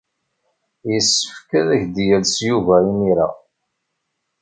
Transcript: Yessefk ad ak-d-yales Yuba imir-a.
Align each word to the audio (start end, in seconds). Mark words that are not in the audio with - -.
Yessefk 0.91 1.49
ad 1.59 1.67
ak-d-yales 1.75 2.35
Yuba 2.47 2.75
imir-a. 2.91 3.29